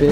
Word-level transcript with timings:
Ciao 0.00 0.08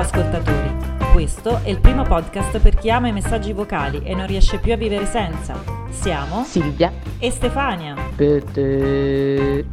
ascoltatori, 0.00 0.74
questo 1.12 1.60
è 1.62 1.68
il 1.68 1.78
primo 1.78 2.02
podcast 2.02 2.58
per 2.58 2.74
chi 2.74 2.90
ama 2.90 3.06
i 3.06 3.12
messaggi 3.12 3.52
vocali 3.52 4.02
e 4.02 4.16
non 4.16 4.26
riesce 4.26 4.58
più 4.58 4.72
a 4.72 4.76
vivere 4.76 5.06
senza. 5.06 5.62
Siamo 5.90 6.42
Silvia 6.42 6.92
e 7.20 7.30
Stefania. 7.30 7.94
Pete. 8.16 9.64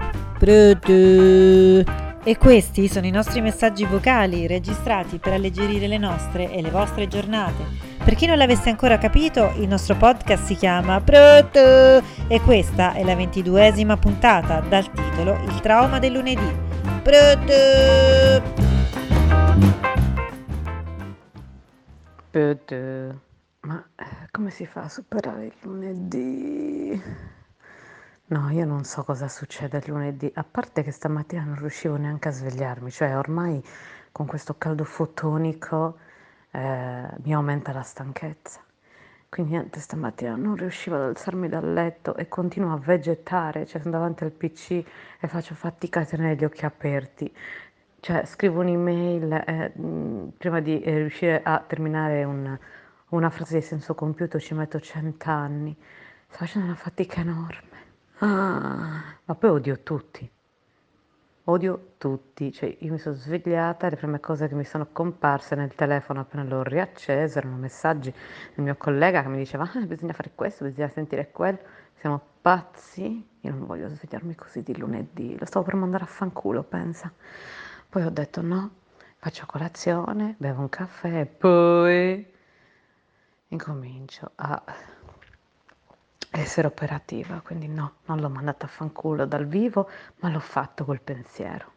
E 2.24 2.38
questi 2.38 2.88
sono 2.88 3.08
i 3.08 3.12
nostri 3.12 3.42
messaggi 3.42 3.84
vocali 3.86 4.46
registrati 4.46 5.18
per 5.18 5.34
alleggerire 5.34 5.88
le 5.88 5.98
nostre 5.98 6.52
e 6.52 6.62
le 6.62 6.70
vostre 6.70 7.08
giornate. 7.08 7.87
Per 8.08 8.16
chi 8.16 8.26
non 8.26 8.38
l'avesse 8.38 8.70
ancora 8.70 8.98
capito, 8.98 9.52
il 9.58 9.68
nostro 9.68 9.94
podcast 9.98 10.46
si 10.46 10.56
chiama 10.56 11.02
Proto 11.02 12.02
e 12.30 12.40
questa 12.40 12.94
è 12.94 13.04
la 13.04 13.16
ventiduesima 13.16 13.98
puntata 13.98 14.62
dal 14.62 14.90
titolo 14.94 15.34
Il 15.44 15.60
trauma 15.60 16.00
del 16.00 16.14
lunedì. 16.14 16.56
Proto! 17.04 18.42
Pete. 22.32 23.20
Ma 23.60 23.86
eh, 23.98 24.06
come 24.32 24.52
si 24.52 24.66
fa 24.66 24.84
a 24.84 24.90
superare 24.90 25.48
il 25.48 25.54
lunedì? 25.64 27.04
No, 28.28 28.50
io 28.52 28.66
non 28.66 28.86
so 28.86 29.04
cosa 29.04 29.28
succede 29.28 29.80
il 29.80 29.84
lunedì, 29.88 30.32
a 30.34 30.46
parte 30.50 30.82
che 30.82 30.92
stamattina 30.92 31.44
non 31.44 31.56
riuscivo 31.56 31.98
neanche 31.98 32.30
a 32.30 32.32
svegliarmi, 32.32 32.90
cioè 32.90 33.18
ormai 33.18 33.62
con 34.14 34.26
questo 34.26 34.56
caldo 34.58 34.86
fotonico 34.86 35.98
eh, 36.58 37.08
mi 37.24 37.34
aumenta 37.34 37.72
la 37.74 37.82
stanchezza. 37.84 38.62
Quindi 39.30 39.52
niente, 39.54 39.80
stamattina 39.80 40.36
non 40.36 40.56
riuscivo 40.56 40.96
ad 40.96 41.02
alzarmi 41.04 41.50
dal 41.50 41.72
letto 41.74 42.16
e 42.16 42.28
continuo 42.28 42.74
a 42.74 42.78
vegetare, 42.78 43.66
cioè 43.66 43.82
sono 43.82 43.94
davanti 43.94 44.24
al 44.24 44.32
PC 44.32 44.84
e 45.20 45.28
faccio 45.28 45.54
fatica 45.56 46.00
a 46.02 46.06
tenere 46.06 46.36
gli 46.36 46.46
occhi 46.46 46.66
aperti. 46.66 47.32
Cioè 48.00 48.26
scrivo 48.26 48.62
un'email 48.62 49.32
eh, 49.34 49.72
prima 50.38 50.60
di 50.62 50.80
eh, 50.82 50.98
riuscire 50.98 51.42
a 51.44 51.60
terminare 51.66 52.24
un- 52.24 52.58
una 53.10 53.30
frase 53.30 53.56
di 53.60 53.62
senso 53.66 53.96
compiuto 53.96 54.40
ci 54.40 54.54
metto 54.54 54.80
cent'anni. 54.80 55.76
Sto 56.28 56.38
facendo 56.40 56.68
una 56.68 56.76
fatica 56.78 57.20
enorme. 57.22 57.86
Ah, 58.20 59.04
ma 59.26 59.36
poi 59.36 59.50
odio 59.50 59.82
tutti. 59.84 60.30
Odio 61.50 61.94
tutti, 61.98 62.52
cioè 62.52 62.76
io 62.80 62.92
mi 62.92 62.98
sono 62.98 63.16
svegliata, 63.16 63.88
le 63.88 63.96
prime 63.96 64.20
cose 64.20 64.50
che 64.50 64.56
mi 64.56 64.66
sono 64.66 64.88
comparse 64.92 65.56
nel 65.56 65.74
telefono 65.76 66.20
appena 66.20 66.44
l'ho 66.44 66.62
riacceso 66.62 67.38
erano 67.38 67.56
messaggi 67.56 68.14
del 68.54 68.66
mio 68.66 68.76
collega 68.76 69.22
che 69.22 69.30
mi 69.30 69.38
diceva 69.38 69.64
ah, 69.64 69.80
bisogna 69.86 70.12
fare 70.12 70.32
questo, 70.36 70.66
bisogna 70.66 70.90
sentire 70.90 71.32
quello, 71.32 71.60
siamo 72.00 72.22
pazzi, 72.42 73.26
io 73.40 73.50
non 73.50 73.66
voglio 73.66 73.88
svegliarmi 73.88 74.36
così 74.36 74.62
di 74.62 74.78
lunedì, 74.78 75.38
lo 75.40 75.46
stavo 75.46 75.64
per 75.64 75.76
mandare 75.76 76.04
a 76.04 76.08
fanculo, 76.08 76.64
pensa. 76.64 77.10
Poi 77.88 78.04
ho 78.04 78.10
detto 78.10 78.42
no, 78.42 78.72
faccio 79.16 79.46
colazione, 79.46 80.36
bevo 80.38 80.60
un 80.60 80.70
caffè 80.70 81.22
e 81.22 81.26
poi 81.28 82.28
incomincio 83.48 84.32
a 84.36 84.62
essere 86.32 86.68
operativa, 86.68 87.42
quindi 87.42 87.68
no, 87.68 87.98
non 88.06 88.20
l'ho 88.20 88.30
mandata 88.30 88.66
a 88.66 88.70
fanculo 88.70 89.26
dal 89.26 89.46
vivo, 89.46 89.90
ma 90.20 90.30
l'ho 90.30 90.40
fatto 90.40 90.86
col 90.86 91.02
pensiero. 91.02 91.74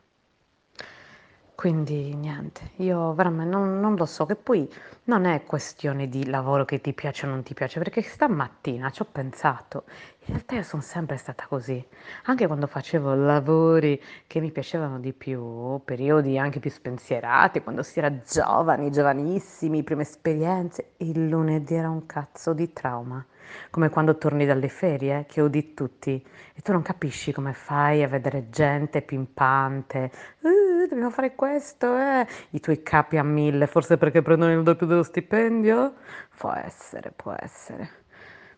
Quindi 1.61 2.14
niente, 2.14 2.70
io 2.77 3.12
veramente 3.12 3.55
non, 3.55 3.80
non 3.80 3.94
lo 3.94 4.06
so, 4.06 4.25
che 4.25 4.34
poi 4.34 4.66
non 5.05 5.27
è 5.27 5.44
questione 5.44 6.08
di 6.08 6.27
lavoro 6.27 6.64
che 6.64 6.80
ti 6.80 6.94
piace 6.94 7.27
o 7.27 7.28
non 7.28 7.42
ti 7.42 7.53
piace, 7.53 7.78
perché 7.78 8.00
stamattina 8.00 8.89
ci 8.89 9.03
ho 9.03 9.06
pensato, 9.12 9.84
in 10.20 10.28
realtà 10.28 10.54
io 10.54 10.62
sono 10.62 10.81
sempre 10.81 11.19
stata 11.19 11.44
così, 11.47 11.87
anche 12.25 12.47
quando 12.47 12.66
facevo 12.66 13.12
lavori 13.12 14.03
che 14.26 14.41
mi 14.41 14.50
piacevano 14.53 14.99
di 15.00 15.12
più, 15.12 15.78
periodi 15.84 16.38
anche 16.38 16.60
più 16.60 16.70
spensierati, 16.70 17.60
quando 17.60 17.82
si 17.82 17.99
era 17.99 18.22
giovani, 18.22 18.91
giovanissimi, 18.91 19.82
prime 19.82 20.00
esperienze, 20.03 20.93
il 20.99 21.28
lunedì 21.28 21.75
era 21.75 21.91
un 21.91 22.06
cazzo 22.06 22.54
di 22.54 22.72
trauma, 22.72 23.22
come 23.69 23.91
quando 23.91 24.16
torni 24.16 24.47
dalle 24.47 24.69
ferie, 24.69 25.26
che 25.28 25.43
odi 25.43 25.75
tutti 25.75 26.25
e 26.54 26.60
tu 26.62 26.72
non 26.72 26.82
capisci 26.82 27.32
come 27.32 27.53
fai 27.53 28.03
a 28.03 28.09
vedere 28.09 28.49
gente 28.49 29.03
pimpante, 29.03 30.10
"Uh, 30.41 30.59
dobbiamo 30.91 31.11
fare 31.11 31.34
questo, 31.34 31.97
eh", 31.97 32.27
i 32.51 32.61
tuoi 32.61 32.83
capi 32.83 33.17
a 33.19 33.23
mille, 33.25 33.67
forse 33.67 33.97
perché 33.97 34.23
prendono 34.23 34.53
il 34.53 34.62
doppio 34.62 34.87
dello 34.87 35.03
stipendio? 35.03 35.95
Può 36.37 36.53
essere, 36.53 37.12
può 37.15 37.34
essere. 37.39 37.99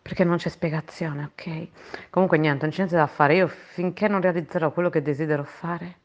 Perché 0.02 0.24
non 0.24 0.36
c'è 0.36 0.48
spiegazione, 0.48 1.30
ok? 1.32 1.68
Comunque 2.10 2.36
niente, 2.38 2.62
non 2.62 2.70
c'è 2.70 2.78
niente 2.78 2.96
da 2.96 3.06
fare. 3.06 3.36
Io 3.36 3.46
finché 3.48 4.08
non 4.08 4.20
realizzerò 4.20 4.72
quello 4.72 4.90
che 4.90 5.00
desidero 5.02 5.44
fare 5.44 6.00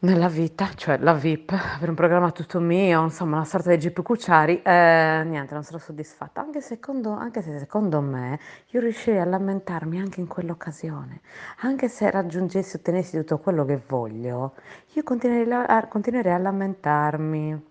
nella 0.00 0.28
vita, 0.28 0.70
cioè 0.74 0.98
la 0.98 1.12
VIP, 1.12 1.50
avere 1.50 1.90
un 1.90 1.96
programma 1.96 2.30
tutto 2.30 2.60
mio, 2.60 3.02
insomma 3.02 3.36
una 3.36 3.44
sorta 3.44 3.74
di 3.74 3.78
GP 3.78 4.02
Cucciari, 4.02 4.62
eh, 4.62 5.22
niente, 5.26 5.54
non 5.54 5.64
sarò 5.64 5.78
soddisfatta. 5.78 6.40
Anche, 6.40 6.60
secondo, 6.60 7.10
anche 7.10 7.42
se 7.42 7.58
secondo 7.58 8.00
me 8.00 8.38
io 8.68 8.80
riuscirei 8.80 9.20
a 9.20 9.24
lamentarmi 9.24 9.98
anche 9.98 10.20
in 10.20 10.28
quell'occasione. 10.28 11.20
Anche 11.60 11.88
se 11.88 12.10
raggiungessi 12.10 12.76
ottenessi 12.76 13.16
tutto 13.16 13.38
quello 13.38 13.64
che 13.64 13.80
voglio, 13.88 14.54
io 14.92 15.02
continuerei 15.02 15.52
a, 15.52 15.86
continuerei 15.88 16.32
a 16.32 16.38
lamentarmi. 16.38 17.66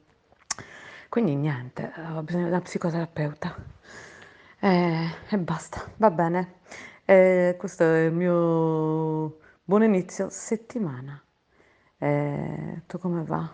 Quindi 1.09 1.36
niente, 1.36 1.94
ho 2.16 2.22
bisogno 2.24 2.44
di 2.46 2.50
una 2.50 2.62
psicoterapeuta. 2.62 3.56
Eh, 4.59 5.08
e 5.30 5.38
basta, 5.38 5.82
va 5.98 6.12
bene. 6.12 6.56
Eh, 7.06 7.56
questo 7.58 7.84
è 7.84 8.06
il 8.06 8.14
mio 8.14 9.40
buon 9.64 9.84
inizio 9.84 10.28
settimana. 10.30 11.22
Eh, 12.00 12.81
tu 12.88 13.00
come 13.00 13.24
va? 13.24 13.50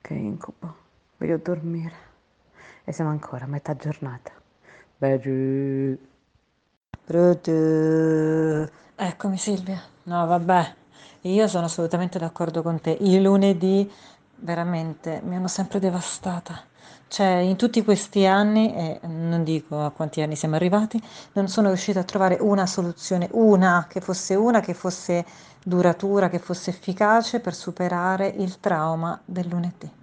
Che 0.00 0.14
incubo. 0.14 0.74
Voglio 1.18 1.36
dormire. 1.36 2.08
E 2.84 2.92
siamo 2.92 3.10
ancora 3.10 3.44
a 3.44 3.48
metà 3.48 3.76
giornata. 3.76 4.32
Beh. 4.96 5.98
Pronto? 7.04 8.70
Eccomi 8.96 9.36
Silvia. 9.38 9.80
No, 10.04 10.26
vabbè, 10.26 10.74
io 11.22 11.48
sono 11.48 11.66
assolutamente 11.66 12.18
d'accordo 12.18 12.62
con 12.62 12.80
te. 12.80 12.90
I 12.90 13.20
lunedì 13.20 13.90
veramente 14.36 15.20
mi 15.24 15.36
hanno 15.36 15.48
sempre 15.48 15.78
devastata. 15.78 16.64
Cioè, 17.08 17.26
in 17.26 17.56
tutti 17.56 17.82
questi 17.82 18.24
anni, 18.26 18.74
e 18.74 19.00
non 19.06 19.42
dico 19.42 19.84
a 19.84 19.90
quanti 19.90 20.22
anni 20.22 20.36
siamo 20.36 20.54
arrivati, 20.54 21.02
non 21.32 21.48
sono 21.48 21.68
riuscita 21.68 22.00
a 22.00 22.04
trovare 22.04 22.36
una 22.40 22.66
soluzione, 22.66 23.28
una 23.32 23.86
che 23.88 24.00
fosse 24.00 24.34
una, 24.34 24.60
che 24.60 24.74
fosse 24.74 25.24
duratura, 25.62 26.28
che 26.28 26.38
fosse 26.38 26.70
efficace 26.70 27.40
per 27.40 27.54
superare 27.54 28.28
il 28.28 28.60
trauma 28.60 29.20
del 29.24 29.48
lunedì 29.48 29.98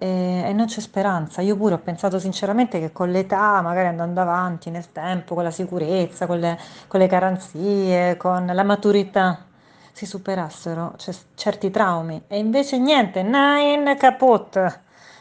e, 0.00 0.42
e 0.46 0.52
non 0.54 0.66
c'è 0.66 0.80
speranza. 0.80 1.42
Io 1.42 1.56
pure 1.56 1.74
ho 1.74 1.78
pensato 1.78 2.18
sinceramente 2.18 2.80
che 2.80 2.90
con 2.90 3.10
l'età, 3.10 3.60
magari 3.60 3.88
andando 3.88 4.20
avanti 4.22 4.70
nel 4.70 4.90
tempo, 4.92 5.34
con 5.34 5.44
la 5.44 5.50
sicurezza, 5.50 6.26
con 6.26 6.38
le, 6.38 6.58
con 6.88 7.00
le 7.00 7.06
garanzie, 7.06 8.16
con 8.16 8.46
la 8.46 8.62
maturità, 8.64 9.44
si 9.92 10.06
superassero 10.06 10.94
cioè, 10.96 11.14
certi 11.34 11.70
traumi. 11.70 12.22
E 12.26 12.38
invece 12.38 12.78
niente, 12.78 13.22
nine 13.22 13.94
caput, 13.96 14.80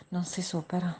non 0.09 0.23
si 0.23 0.41
supera. 0.41 0.93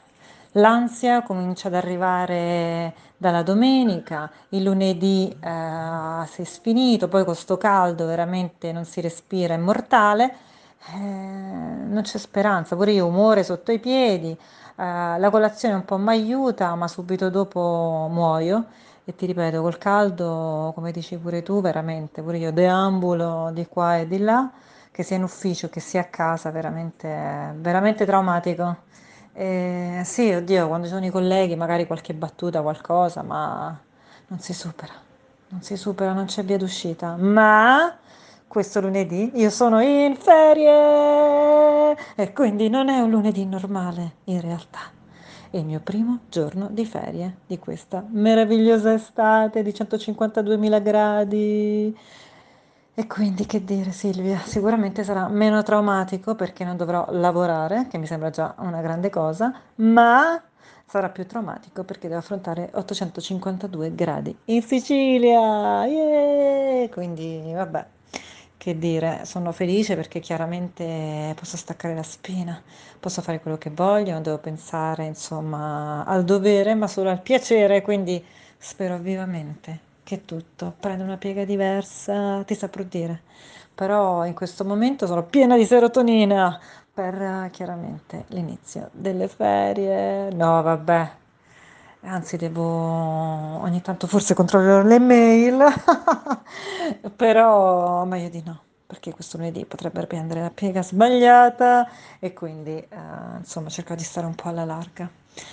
L'ansia 0.54 1.22
comincia 1.22 1.68
ad 1.68 1.74
arrivare 1.74 2.94
dalla 3.16 3.42
domenica, 3.42 4.30
il 4.50 4.64
lunedì 4.64 5.28
eh, 5.40 6.26
si 6.26 6.42
è 6.42 6.44
sfinito, 6.44 7.08
poi 7.08 7.24
con 7.24 7.36
sto 7.36 7.56
caldo 7.56 8.06
veramente 8.06 8.72
non 8.72 8.84
si 8.84 9.00
respira, 9.00 9.54
è 9.54 9.58
mortale 9.58 10.48
eh, 10.88 10.98
non 10.98 12.02
c'è 12.02 12.18
speranza, 12.18 12.74
pure 12.76 12.92
io 12.92 13.06
umore 13.06 13.42
sotto 13.44 13.70
i 13.72 13.78
piedi, 13.78 14.30
eh, 14.30 15.18
la 15.18 15.28
colazione 15.30 15.74
un 15.74 15.84
po' 15.84 15.98
mi 15.98 16.08
aiuta, 16.10 16.74
ma 16.74 16.88
subito 16.88 17.28
dopo 17.30 18.08
muoio. 18.10 18.66
E 19.04 19.14
ti 19.16 19.26
ripeto, 19.26 19.60
col 19.62 19.78
caldo, 19.78 20.72
come 20.74 20.92
dici 20.92 21.16
pure 21.16 21.42
tu, 21.42 21.60
veramente, 21.60 22.22
pure 22.22 22.38
io 22.38 22.52
deambulo 22.52 23.50
di 23.52 23.66
qua 23.66 23.98
e 23.98 24.06
di 24.06 24.18
là, 24.18 24.50
che 24.90 25.02
sia 25.02 25.16
in 25.16 25.22
ufficio, 25.24 25.68
che 25.68 25.80
sia 25.80 26.02
a 26.02 26.04
casa, 26.04 26.50
veramente, 26.50 27.54
veramente 27.56 28.04
traumatico. 28.06 28.76
Eh, 29.40 30.02
sì, 30.04 30.30
oddio, 30.32 30.68
quando 30.68 30.86
ci 30.86 30.92
sono 30.92 31.06
i 31.06 31.10
colleghi, 31.10 31.56
magari 31.56 31.86
qualche 31.86 32.12
battuta, 32.12 32.60
qualcosa, 32.60 33.22
ma 33.22 33.74
non 34.26 34.38
si 34.38 34.52
supera, 34.52 34.92
non 35.48 35.62
si 35.62 35.78
supera, 35.78 36.12
non 36.12 36.26
c'è 36.26 36.44
via 36.44 36.58
d'uscita. 36.58 37.16
Ma 37.16 37.96
questo 38.46 38.82
lunedì 38.82 39.30
io 39.36 39.48
sono 39.48 39.80
in 39.80 40.14
ferie 40.16 41.96
e 42.16 42.32
quindi 42.34 42.68
non 42.68 42.90
è 42.90 43.00
un 43.00 43.08
lunedì 43.08 43.46
normale 43.46 44.16
in 44.24 44.42
realtà. 44.42 44.80
È 45.48 45.56
il 45.56 45.64
mio 45.64 45.80
primo 45.80 46.18
giorno 46.28 46.68
di 46.70 46.84
ferie 46.84 47.38
di 47.46 47.58
questa 47.58 48.04
meravigliosa 48.10 48.92
estate 48.92 49.62
di 49.62 49.72
152.000 49.72 50.82
gradi. 50.82 51.98
E 52.94 53.06
quindi 53.06 53.46
che 53.46 53.64
dire 53.64 53.92
Silvia, 53.92 54.38
sicuramente 54.40 55.04
sarà 55.04 55.28
meno 55.28 55.62
traumatico 55.62 56.34
perché 56.34 56.64
non 56.64 56.76
dovrò 56.76 57.06
lavorare, 57.10 57.86
che 57.88 57.98
mi 57.98 58.06
sembra 58.06 58.30
già 58.30 58.54
una 58.58 58.80
grande 58.82 59.08
cosa, 59.10 59.54
ma 59.76 60.42
sarà 60.86 61.08
più 61.08 61.24
traumatico 61.24 61.84
perché 61.84 62.08
devo 62.08 62.18
affrontare 62.20 62.68
852 62.74 63.94
gradi 63.94 64.36
in 64.46 64.62
Sicilia. 64.62 65.86
Yeah! 65.86 66.88
Quindi 66.90 67.52
vabbè, 67.54 67.86
che 68.56 68.76
dire, 68.76 69.20
sono 69.24 69.52
felice 69.52 69.94
perché 69.94 70.20
chiaramente 70.20 71.32
posso 71.38 71.56
staccare 71.56 71.94
la 71.94 72.02
spina, 72.02 72.60
posso 72.98 73.22
fare 73.22 73.40
quello 73.40 73.56
che 73.56 73.70
voglio, 73.70 74.12
non 74.12 74.22
devo 74.22 74.38
pensare 74.38 75.06
insomma 75.06 76.04
al 76.04 76.24
dovere, 76.24 76.74
ma 76.74 76.86
solo 76.86 77.08
al 77.08 77.22
piacere, 77.22 77.82
quindi 77.82 78.22
spero 78.58 78.98
vivamente 78.98 79.88
che 80.10 80.24
tutto 80.24 80.74
prenda 80.80 81.04
una 81.04 81.16
piega 81.16 81.44
diversa, 81.44 82.42
ti 82.42 82.56
saprò 82.56 82.82
dire. 82.82 83.22
Però 83.72 84.26
in 84.26 84.34
questo 84.34 84.64
momento 84.64 85.06
sono 85.06 85.22
piena 85.22 85.56
di 85.56 85.64
serotonina 85.64 86.58
per 86.92 87.48
chiaramente 87.52 88.24
l'inizio 88.30 88.88
delle 88.90 89.28
ferie. 89.28 90.32
No, 90.32 90.62
vabbè. 90.62 91.10
Anzi, 92.02 92.36
devo 92.36 92.64
ogni 92.64 93.80
tanto 93.82 94.08
forse 94.08 94.34
controllare 94.34 94.84
le 94.88 94.98
mail, 94.98 95.64
però 97.14 98.04
meglio 98.04 98.28
di 98.30 98.42
no, 98.44 98.60
perché 98.86 99.12
questo 99.12 99.36
lunedì 99.36 99.64
potrebbe 99.64 100.04
prendere 100.06 100.40
la 100.40 100.50
piega 100.50 100.82
sbagliata 100.82 101.88
e 102.18 102.32
quindi 102.32 102.72
eh, 102.72 102.86
insomma 103.38 103.68
cerco 103.68 103.94
di 103.94 104.02
stare 104.02 104.26
un 104.26 104.34
po' 104.34 104.48
alla 104.48 104.64
larga. 104.64 105.08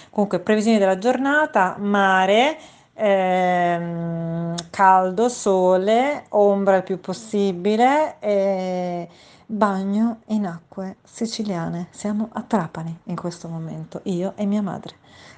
Comunque, 0.10 0.40
previsioni 0.40 0.80
della 0.80 0.98
giornata, 0.98 1.76
mare, 1.78 2.58
ehm, 2.98 4.56
caldo, 4.72 5.30
sole, 5.30 6.26
ombra 6.30 6.78
il 6.78 6.84
più 6.84 7.00
possibile. 7.00 8.16
E 8.20 9.08
bagno 9.46 10.22
in 10.28 10.46
acque 10.46 10.98
siciliane. 11.04 11.88
Siamo 11.92 12.30
a 12.34 12.42
Trapani 12.42 13.00
in 13.06 13.16
questo 13.16 13.48
momento, 13.48 14.02
io 14.04 14.34
e 14.36 14.46
mia 14.46 14.62
madre. 14.62 14.96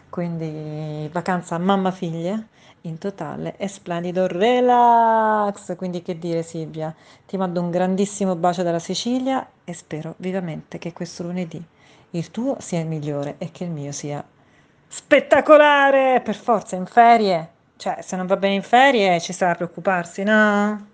Quindi 0.09 1.07
vacanza 1.11 1.57
mamma-figlia 1.59 2.43
in 2.81 2.97
totale 2.97 3.55
e 3.57 3.67
splendido 3.67 4.25
relax. 4.25 5.75
Quindi 5.75 6.01
che 6.01 6.17
dire 6.17 6.41
Silvia, 6.43 6.93
ti 7.27 7.37
mando 7.37 7.61
un 7.61 7.69
grandissimo 7.69 8.35
bacio 8.35 8.63
dalla 8.63 8.79
Sicilia 8.79 9.47
e 9.63 9.73
spero 9.73 10.15
vivamente 10.17 10.79
che 10.79 10.93
questo 10.93 11.23
lunedì 11.23 11.63
il 12.11 12.31
tuo 12.31 12.55
sia 12.59 12.79
il 12.79 12.87
migliore 12.87 13.35
e 13.37 13.51
che 13.51 13.65
il 13.65 13.69
mio 13.69 13.91
sia 13.91 14.23
spettacolare. 14.89 16.19
Per 16.21 16.35
forza 16.35 16.75
in 16.75 16.85
ferie. 16.85 17.49
Cioè, 17.77 17.99
se 18.01 18.17
non 18.17 18.25
va 18.25 18.35
bene 18.35 18.55
in 18.55 18.61
ferie 18.61 19.21
ci 19.21 19.31
sarà 19.31 19.51
a 19.51 19.55
preoccuparsi, 19.55 20.23
no? 20.23 20.87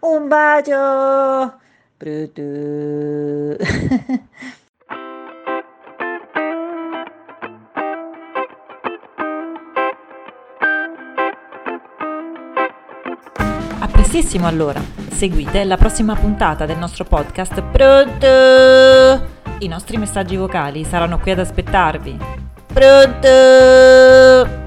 Un 0.00 0.26
bacio! 0.26 1.60
A 13.78 13.86
prestissimo 13.86 14.46
allora, 14.46 14.80
seguite 15.12 15.64
la 15.64 15.76
prossima 15.76 16.14
puntata 16.16 16.66
del 16.66 16.78
nostro 16.78 17.04
podcast 17.04 17.62
Pronto! 17.62 19.32
I 19.60 19.68
nostri 19.68 19.96
messaggi 19.96 20.36
vocali 20.36 20.84
saranno 20.84 21.18
qui 21.18 21.30
ad 21.30 21.38
aspettarvi. 21.38 22.43
Pronto! 22.74 24.63